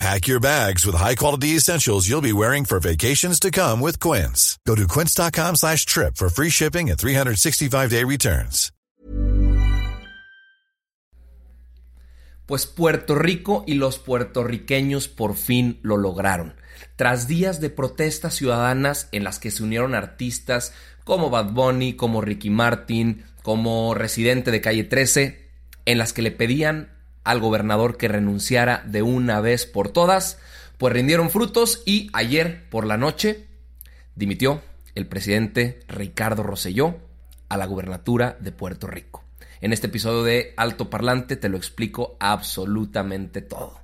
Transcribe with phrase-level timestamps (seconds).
[0.00, 4.58] Pack your bags with high-quality essentials you'll be wearing for vacations to come with Quince.
[4.66, 8.70] Go to quince.com slash trip for free shipping and 365-day returns.
[12.46, 16.54] Pues Puerto Rico y los puertorriqueños por fin lo lograron.
[16.96, 20.74] Tras días de protestas ciudadanas en las que se unieron artistas
[21.04, 25.48] como Bad Bunny, como Ricky Martin, como residente de Calle 13,
[25.86, 26.93] en las que le pedían
[27.24, 30.38] al gobernador que renunciara de una vez por todas,
[30.78, 33.46] pues rindieron frutos y ayer por la noche
[34.14, 34.62] dimitió
[34.94, 36.96] el presidente Ricardo Rosselló
[37.48, 39.24] a la gubernatura de Puerto Rico.
[39.60, 43.83] En este episodio de Alto Parlante te lo explico absolutamente todo.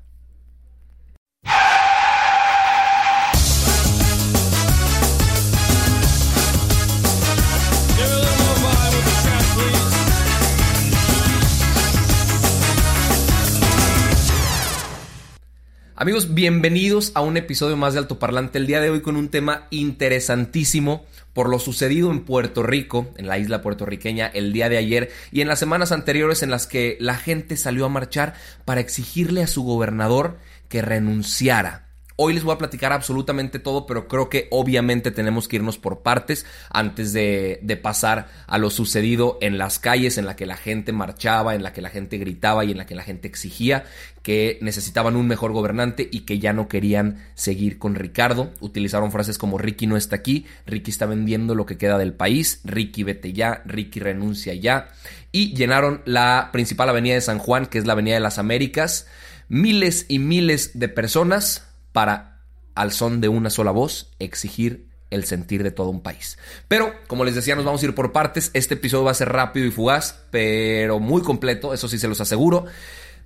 [15.97, 18.59] Amigos, bienvenidos a un episodio más de Alto Parlante.
[18.59, 23.27] El día de hoy con un tema interesantísimo por lo sucedido en Puerto Rico, en
[23.27, 26.97] la isla puertorriqueña, el día de ayer y en las semanas anteriores en las que
[27.01, 30.39] la gente salió a marchar para exigirle a su gobernador
[30.69, 31.90] que renunciara
[32.23, 36.01] Hoy les voy a platicar absolutamente todo, pero creo que obviamente tenemos que irnos por
[36.01, 40.93] partes antes de, pasar a lo sucedido en las calles, en la que la gente
[40.93, 43.85] marchaba, en la que la gente gritaba y en la que la gente exigía
[44.23, 48.53] que necesitaban un mejor gobernante y que ya no querían seguir con Ricardo.
[48.61, 52.61] Utilizaron frases como Ricky no está aquí, Ricky está vendiendo lo que queda del país,
[52.65, 54.89] Ricky vete ya, Ricky renuncia ya.
[55.33, 59.07] Y llenaron la principal avenida de San Juan, que es la Avenida de las Américas.
[59.49, 62.43] Miles y miles de personas para,
[62.75, 66.39] al son de una sola voz, exigir el sentir de todo un país.
[66.69, 68.51] Pero, como les decía, nos vamos a ir por partes.
[68.55, 72.21] Este episodio va a ser rápido y fugaz, pero muy completo, eso sí se los
[72.21, 72.67] aseguro.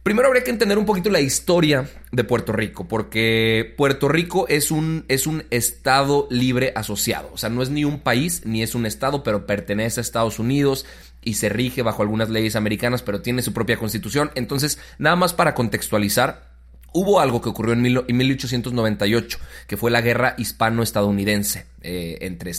[0.02, 4.70] Primero habría que entender un poquito la historia de Puerto Rico, porque Puerto Rico es
[4.70, 7.30] un, es un estado libre asociado.
[7.32, 10.38] O sea, no es ni un país ni es un estado, pero pertenece a Estados
[10.38, 10.84] Unidos
[11.22, 14.30] y se rige bajo algunas leyes americanas, pero tiene su propia constitución.
[14.34, 16.53] Entonces, nada más para contextualizar,
[16.96, 22.52] Hubo algo que ocurrió en, 1898, que fue la guerra hispano-estadounidense eh, entre,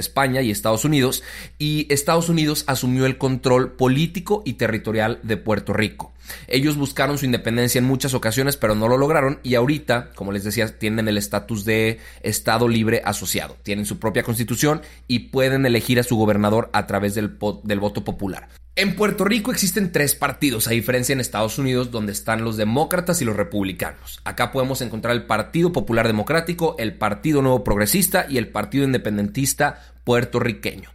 [0.00, 1.22] España y Estados Unidos,
[1.58, 6.14] y Estados Unidos asumió el control político y territorial de Puerto Rico.
[6.48, 10.44] Ellos buscaron su independencia en muchas ocasiones, pero no lo lograron, y ahorita, como les
[10.44, 13.58] decía, tienen el estatus de Estado libre asociado.
[13.62, 18.48] Tienen su propia constitución y pueden elegir a su gobernador a través del voto popular.
[18.74, 23.20] En Puerto Rico existen tres partidos, a diferencia en Estados Unidos, donde están los demócratas
[23.20, 24.22] y los republicanos.
[24.24, 29.92] Acá podemos encontrar el Partido Popular Democrático, el Partido Nuevo Progresista y el Partido Independentista
[30.04, 30.88] puertorriqueño.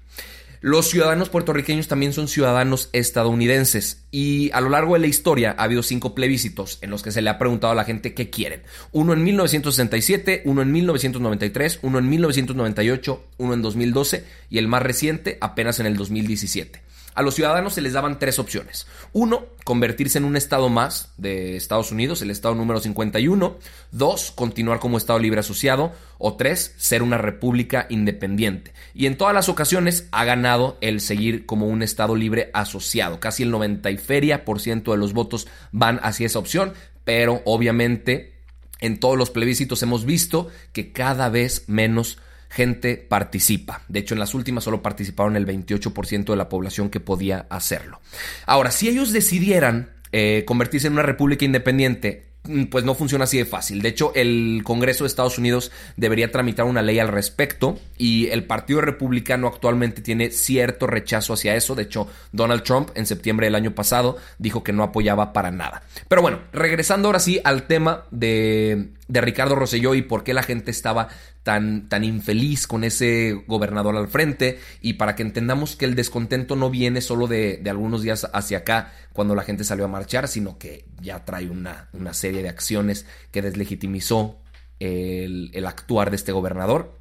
[0.59, 5.65] Los ciudadanos puertorriqueños también son ciudadanos estadounidenses y a lo largo de la historia ha
[5.65, 8.63] habido cinco plebiscitos en los que se le ha preguntado a la gente qué quieren.
[8.91, 14.81] Uno en 1967, uno en 1993, uno en 1998, uno en 2012 y el más
[14.81, 16.86] reciente apenas en el 2017.
[17.17, 18.85] A los ciudadanos se les daban tres opciones.
[19.11, 23.57] Uno, convertirse en un estado más de Estados Unidos, el estado número 51.
[23.91, 25.93] Dos, continuar como estado libre asociado.
[26.19, 28.71] O tres, ser una república independiente.
[28.93, 33.19] Y en todas las ocasiones ha ganado el seguir como un estado libre asociado.
[33.19, 36.73] Casi el 90 y feria por ciento de los votos van hacia esa opción,
[37.03, 38.35] pero obviamente
[38.79, 42.19] en todos los plebiscitos hemos visto que cada vez menos
[42.49, 43.81] gente participa.
[43.87, 47.99] De hecho, en las últimas solo participaron el 28% de la población que podía hacerlo.
[48.45, 53.37] Ahora, si ellos decidieran eh, convertirse en una república independiente, mm, pues no funciona así
[53.37, 53.81] de fácil.
[53.81, 58.45] De hecho, el Congreso de Estados Unidos debería tramitar una ley al respecto y el
[58.45, 61.75] Partido Republicano actualmente tiene cierto rechazo hacia eso.
[61.75, 65.83] De hecho, Donald Trump en septiembre del año pasado dijo que no apoyaba para nada.
[66.07, 70.43] Pero bueno, regresando ahora sí al tema de, de Ricardo Rosselló y por qué la
[70.43, 71.09] gente estaba
[71.47, 74.59] tan, infeliz con ese gobernador al frente.
[74.81, 78.91] Y para que entendamos que el descontento no viene solo de, algunos días hacia acá
[79.13, 83.05] cuando la gente salió a marchar, sino que ya trae una, una serie de acciones
[83.31, 84.39] que deslegitimizó
[84.79, 86.93] el, el actuar de este gobernador.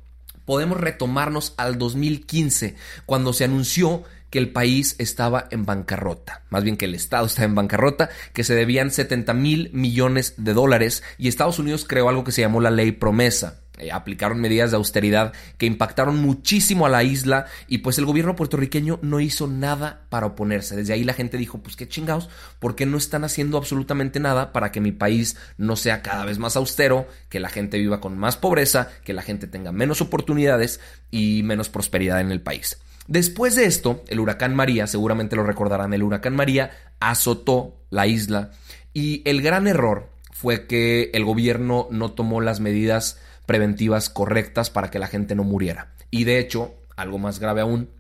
[0.45, 6.77] Podemos retomarnos al 2015, cuando se anunció que el país estaba en bancarrota, más bien
[6.77, 11.03] que el Estado estaba en bancarrota, que se debían 70 mil millones de dólares.
[11.19, 14.77] Y Estados Unidos creó algo que se llamó la ley promesa eh, aplicaron medidas de
[14.77, 20.07] austeridad que impactaron muchísimo a la isla y pues el gobierno puertorriqueño no hizo nada
[20.09, 20.77] para oponerse.
[20.77, 22.29] Desde ahí la gente dijo, pues qué chingados,
[22.59, 26.39] ¿por qué no están haciendo absolutamente nada para que mi país no sea cada vez
[26.39, 30.81] más austero, que la gente viva con más pobreza, que la gente tenga menos oportunidades
[31.11, 32.79] y menos prosperidad en el país?
[33.09, 38.51] Después de esto, el huracán María, seguramente lo recordarán, el huracán María azotó la isla
[38.93, 44.91] y el gran error fue que el gobierno no tomó las medidas preventivas correctas para
[44.91, 45.93] que la gente no muriera.
[46.11, 47.91] Y de hecho, algo más grave aún,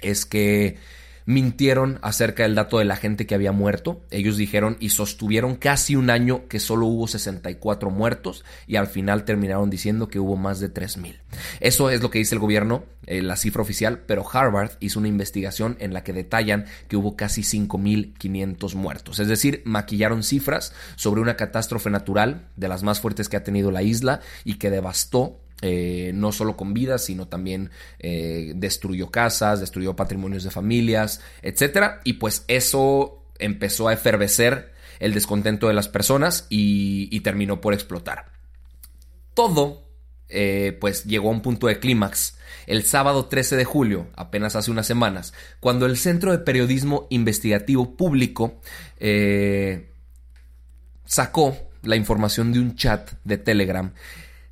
[0.00, 0.78] es que
[1.26, 4.02] mintieron acerca del dato de la gente que había muerto.
[4.10, 9.24] Ellos dijeron y sostuvieron casi un año que solo hubo 64 muertos y al final
[9.24, 11.20] terminaron diciendo que hubo más de 3.000.
[11.60, 15.08] Eso es lo que dice el gobierno, eh, la cifra oficial, pero Harvard hizo una
[15.08, 19.18] investigación en la que detallan que hubo casi 5.500 muertos.
[19.18, 23.70] Es decir, maquillaron cifras sobre una catástrofe natural de las más fuertes que ha tenido
[23.70, 29.60] la isla y que devastó eh, no solo con vidas, sino también eh, destruyó casas,
[29.60, 32.00] destruyó patrimonios de familias, etc.
[32.04, 38.26] Y pues eso empezó a efervecer el descontento de las personas y, terminó por explotar.
[39.32, 39.88] Todo,
[40.28, 42.36] eh, pues llegó a un punto de clímax
[42.66, 47.96] el sábado 13 de julio, apenas hace unas semanas, cuando el Centro de Periodismo Investigativo
[47.96, 48.60] Público
[51.06, 53.94] sacó la información de un chat de Telegram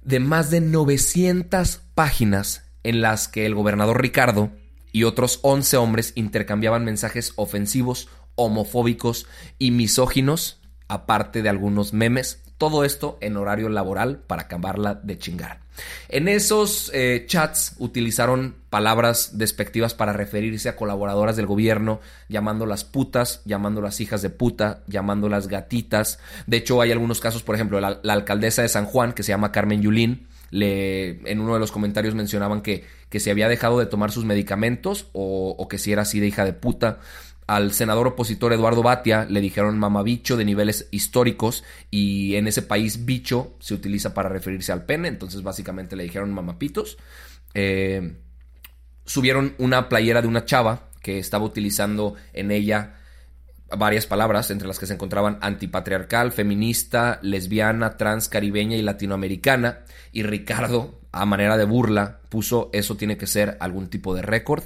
[0.05, 4.51] de más de 900 páginas en las que el gobernador Ricardo
[4.93, 9.27] y otros 11 hombres intercambiaban mensajes ofensivos, homofóbicos
[9.59, 15.62] y misóginos, aparte de algunos memes, todo esto en horario laboral para acabarla de chingar.
[16.09, 23.43] En esos eh, chats utilizaron palabras despectivas para referirse a colaboradoras del gobierno, llamándolas putas,
[23.45, 26.19] llamándolas hijas de puta, llamándolas gatitas.
[26.47, 29.53] De hecho, hay algunos casos, por ejemplo, la, alcaldesa de San Juan, que se llama
[29.53, 33.87] Carmen Yulín, le, en uno de los comentarios mencionaban que, que se había dejado de
[33.87, 36.99] tomar sus medicamentos o, o que si era así de hija de puta.
[37.47, 43.05] Al senador opositor Eduardo Batia le dijeron mamabicho de niveles históricos y en ese país
[43.05, 46.99] bicho se utiliza para referirse al pene, entonces básicamente le dijeron mamapitos.
[47.55, 48.17] Eh,
[49.05, 52.95] subieron una playera de una chava que estaba utilizando en ella
[53.77, 59.81] varias palabras, entre las que se encontraban antipatriarcal, feminista, lesbiana, trans, caribeña y latinoamericana.
[60.13, 64.65] Y Ricardo, a manera de burla, puso eso tiene que ser algún tipo de récord.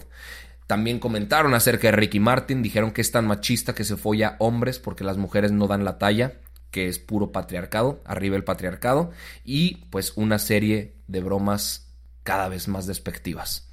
[0.67, 4.79] También comentaron acerca de Ricky Martin, dijeron que es tan machista que se folla hombres
[4.79, 6.35] porque las mujeres no dan la talla,
[6.71, 9.13] que es puro patriarcado, arriba el patriarcado,
[9.45, 11.93] y pues una serie de bromas
[12.25, 13.71] cada vez más despectivas.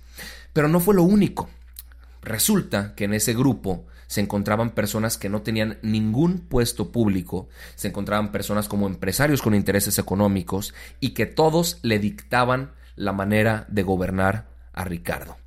[0.53, 1.49] Pero no fue lo único.
[2.21, 7.87] Resulta que en ese grupo se encontraban personas que no tenían ningún puesto público, se
[7.87, 13.81] encontraban personas como empresarios con intereses económicos y que todos le dictaban la manera de
[13.81, 15.42] gobernar a Ricardo.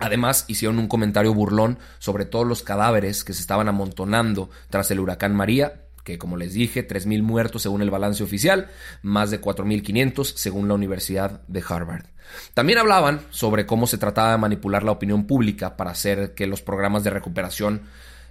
[0.00, 4.98] Además, hicieron un comentario burlón sobre todos los cadáveres que se estaban amontonando tras el
[4.98, 8.70] huracán María, que como les dije, 3.000 muertos según el balance oficial,
[9.02, 12.06] más de 4.500 según la Universidad de Harvard.
[12.54, 16.62] También hablaban sobre cómo se trataba de manipular la opinión pública para hacer que los
[16.62, 17.82] programas de recuperación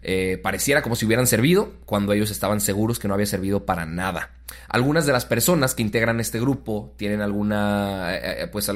[0.01, 3.85] eh, pareciera como si hubieran servido cuando ellos estaban seguros que no había servido para
[3.85, 4.31] nada.
[4.67, 8.71] Algunas de las personas que integran este grupo tienen alguna, eh, eh, pues,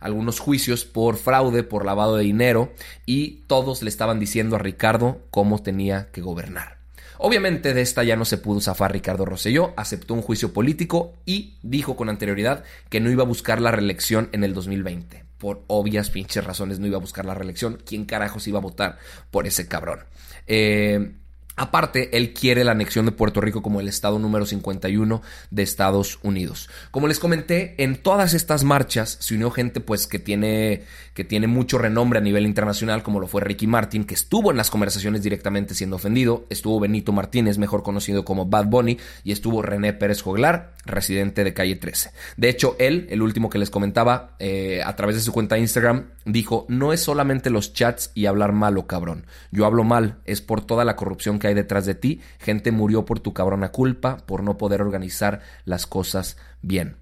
[0.00, 2.72] algunos juicios por fraude, por lavado de dinero
[3.06, 6.77] y todos le estaban diciendo a Ricardo cómo tenía que gobernar.
[7.18, 11.58] Obviamente de esta ya no se pudo zafar Ricardo Rosselló, aceptó un juicio político y
[11.62, 15.24] dijo con anterioridad que no iba a buscar la reelección en el 2020.
[15.38, 17.80] Por obvias pinches razones no iba a buscar la reelección.
[17.84, 18.98] ¿Quién carajos iba a votar
[19.30, 20.00] por ese cabrón?
[20.46, 21.12] Eh,
[21.58, 26.20] Aparte, él quiere la anexión de Puerto Rico como el estado número 51 de Estados
[26.22, 26.70] Unidos.
[26.90, 30.84] Como les comenté, en todas estas marchas se unió gente pues que tiene
[31.18, 34.56] que tiene mucho renombre a nivel internacional, como lo fue Ricky Martin, que estuvo en
[34.56, 39.60] las conversaciones directamente siendo ofendido, estuvo Benito Martínez, mejor conocido como Bad Bunny, y estuvo
[39.60, 42.12] René Pérez Joglar, residente de Calle 13.
[42.36, 45.62] De hecho, él, el último que les comentaba, eh, a través de su cuenta de
[45.62, 49.26] Instagram, dijo, no es solamente los chats y hablar malo, cabrón.
[49.50, 52.20] Yo hablo mal, es por toda la corrupción que hay detrás de ti.
[52.38, 56.96] Gente murió por tu cabrona culpa, por no poder organizar las cosas bien.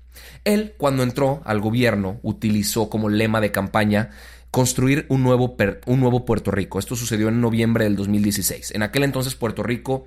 [0.45, 4.11] Él, cuando entró al gobierno, utilizó como lema de campaña
[4.51, 6.79] construir un nuevo, un nuevo Puerto Rico.
[6.79, 8.73] Esto sucedió en noviembre del 2016.
[8.75, 10.07] En aquel entonces Puerto Rico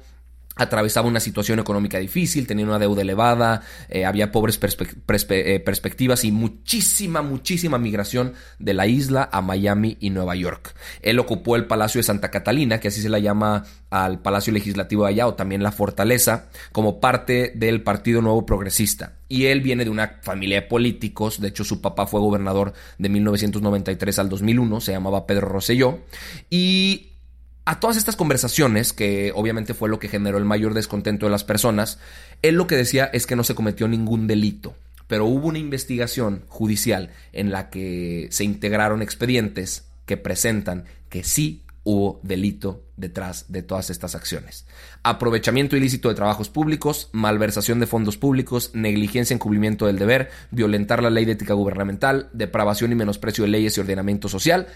[0.60, 6.32] atravesaba una situación económica difícil, tenía una deuda elevada, eh, había pobres eh, perspectivas y
[6.32, 10.75] muchísima, muchísima migración de la isla a Miami y Nueva York.
[11.01, 15.06] Él ocupó el Palacio de Santa Catalina, que así se la llama al Palacio Legislativo
[15.06, 19.13] de allá, o también la Fortaleza, como parte del Partido Nuevo Progresista.
[19.30, 23.10] Y él viene de una familia de políticos, de hecho su papá fue gobernador de
[23.10, 26.00] 1993 al 2001, se llamaba Pedro Rosselló,
[26.50, 27.10] y
[27.69, 31.43] a todas estas conversaciones, que obviamente fue lo que generó el mayor descontento de las
[31.43, 31.99] personas,
[32.41, 34.73] él lo que decía es que no se cometió ningún delito,
[35.05, 41.61] pero hubo una investigación judicial en la que se integraron expedientes que presentan que sí
[41.83, 44.65] hubo delito detrás de todas estas acciones.
[45.03, 51.03] Aprovechamiento ilícito de trabajos públicos, malversación de fondos públicos, negligencia en cumplimiento del deber, violentar
[51.03, 54.69] la ley de ética gubernamental, depravación y menosprecio de leyes y ordenamiento social,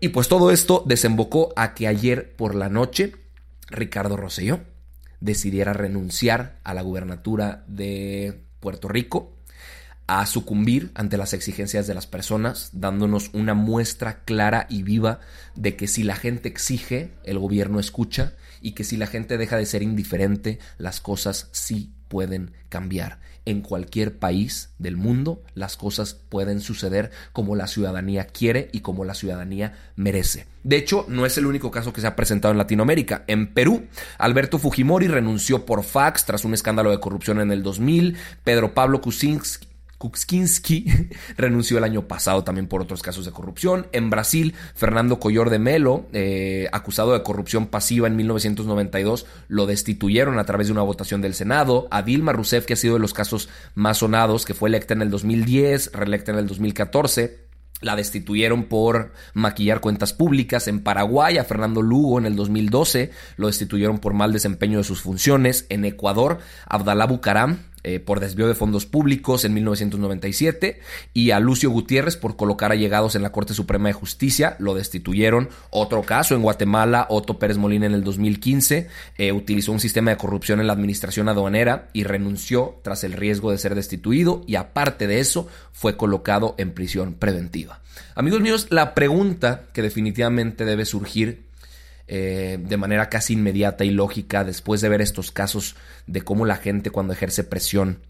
[0.00, 3.14] y pues todo esto desembocó a que ayer por la noche
[3.68, 4.60] Ricardo Rosselló
[5.20, 9.34] decidiera renunciar a la gubernatura de Puerto Rico,
[10.06, 15.20] a sucumbir ante las exigencias de las personas, dándonos una muestra clara y viva
[15.54, 19.56] de que si la gente exige, el gobierno escucha y que si la gente deja
[19.56, 23.20] de ser indiferente, las cosas sí pueden cambiar.
[23.44, 29.04] En cualquier país del mundo las cosas pueden suceder como la ciudadanía quiere y como
[29.04, 30.46] la ciudadanía merece.
[30.64, 33.24] De hecho, no es el único caso que se ha presentado en Latinoamérica.
[33.26, 33.86] En Perú,
[34.18, 38.16] Alberto Fujimori renunció por fax tras un escándalo de corrupción en el 2000.
[38.44, 39.67] Pedro Pablo Kuczynski
[39.98, 40.86] Kuczynski
[41.36, 43.88] renunció el año pasado también por otros casos de corrupción.
[43.92, 50.38] En Brasil, Fernando Collor de Melo, eh, acusado de corrupción pasiva en 1992, lo destituyeron
[50.38, 51.88] a través de una votación del Senado.
[51.90, 55.02] A Dilma Rousseff, que ha sido de los casos más sonados, que fue electa en
[55.02, 57.48] el 2010, reelecta en el 2014.
[57.80, 60.66] La destituyeron por maquillar cuentas públicas.
[60.66, 65.00] En Paraguay, a Fernando Lugo en el 2012 lo destituyeron por mal desempeño de sus
[65.00, 65.66] funciones.
[65.68, 67.58] En Ecuador, Abdalá Bucaram
[67.88, 70.78] eh, por desvío de fondos públicos en 1997
[71.14, 75.48] y a Lucio Gutiérrez por colocar allegados en la Corte Suprema de Justicia, lo destituyeron.
[75.70, 80.18] Otro caso en Guatemala, Otto Pérez Molina en el 2015 eh, utilizó un sistema de
[80.18, 85.06] corrupción en la administración aduanera y renunció tras el riesgo de ser destituido y aparte
[85.06, 87.80] de eso fue colocado en prisión preventiva.
[88.14, 91.47] Amigos míos, la pregunta que definitivamente debe surgir
[92.10, 96.56] eh, de manera casi inmediata y lógica después de ver estos casos de cómo la
[96.56, 98.00] gente cuando ejerce presión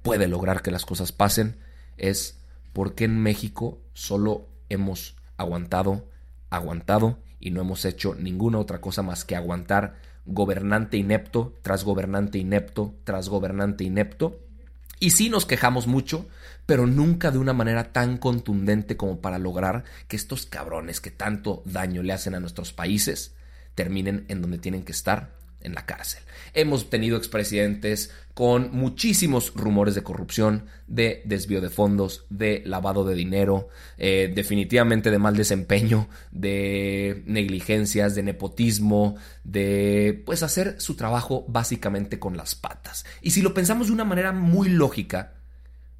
[0.00, 1.56] puede lograr que las cosas pasen,
[1.98, 2.38] es
[2.72, 6.08] por qué en México solo hemos aguantado,
[6.48, 12.38] aguantado y no hemos hecho ninguna otra cosa más que aguantar gobernante inepto tras gobernante
[12.38, 14.40] inepto tras gobernante inepto.
[14.98, 16.26] Y sí nos quejamos mucho,
[16.64, 21.62] pero nunca de una manera tan contundente como para lograr que estos cabrones que tanto
[21.66, 23.34] daño le hacen a nuestros países
[23.74, 25.30] terminen en donde tienen que estar,
[25.62, 26.22] en la cárcel.
[26.54, 33.14] Hemos tenido expresidentes con muchísimos rumores de corrupción, de desvío de fondos, de lavado de
[33.14, 41.44] dinero, eh, definitivamente de mal desempeño, de negligencias, de nepotismo, de pues hacer su trabajo
[41.48, 43.04] básicamente con las patas.
[43.20, 45.34] Y si lo pensamos de una manera muy lógica,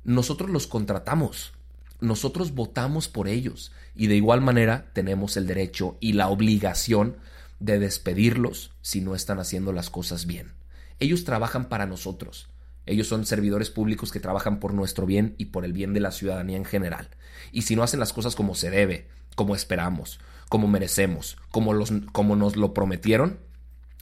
[0.05, 1.52] nosotros los contratamos.
[2.00, 7.17] Nosotros votamos por ellos y de igual manera tenemos el derecho y la obligación
[7.62, 10.52] de despedirlos si no están haciendo las cosas bien.
[10.99, 12.49] Ellos trabajan para nosotros.
[12.87, 16.11] Ellos son servidores públicos que trabajan por nuestro bien y por el bien de la
[16.11, 17.09] ciudadanía en general.
[17.52, 21.92] Y si no hacen las cosas como se debe, como esperamos, como merecemos, como, los,
[22.11, 23.38] como nos lo prometieron,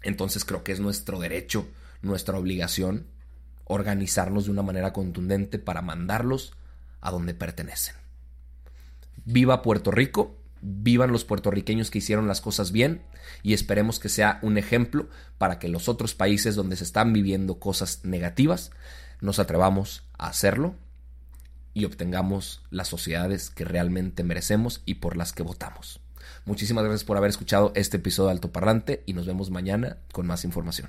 [0.03, 1.69] entonces creo que es nuestro derecho,
[2.01, 3.09] nuestra obligación,
[3.67, 6.55] organizarnos de una manera contundente para mandarlos
[7.03, 7.95] a donde pertenecen.
[9.27, 13.03] Viva Puerto Rico vivan los puertorriqueños que hicieron las cosas bien
[13.43, 17.59] y esperemos que sea un ejemplo para que los otros países donde se están viviendo
[17.59, 18.71] cosas negativas
[19.21, 20.75] nos atrevamos a hacerlo
[21.73, 26.01] y obtengamos las sociedades que realmente merecemos y por las que votamos.
[26.45, 30.27] Muchísimas gracias por haber escuchado este episodio de Alto Parlante y nos vemos mañana con
[30.27, 30.89] más información.